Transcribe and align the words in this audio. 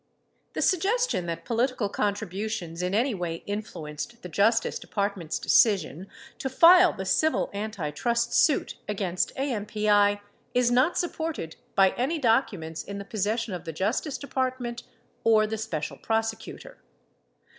14 0.53 0.53
The 0.55 0.61
suggestion 0.63 1.25
that 1.27 1.45
political 1.45 1.87
contributions 1.87 2.81
in 2.81 2.95
any 2.95 3.13
way 3.13 3.43
influenced 3.45 4.23
the 4.23 4.29
Justice 4.29 4.79
Depart 4.79 5.15
ment's 5.15 5.37
decision 5.37 6.07
to 6.39 6.49
file 6.49 6.91
the 6.91 7.05
civil 7.05 7.51
antitrust 7.53 8.33
suit 8.33 8.77
against 8.89 9.31
AMPI 9.35 10.19
is 10.55 10.71
not 10.71 10.97
supported 10.97 11.55
by 11.75 11.91
any 11.91 12.17
documents 12.17 12.83
in 12.83 12.97
the 12.97 13.05
possession 13.05 13.53
of 13.53 13.63
the 13.63 13.73
Justice 13.73 14.17
Department 14.17 14.81
or 15.23 15.45
the 15.45 15.59
Special 15.59 15.97
Prosecutor. 15.97 16.79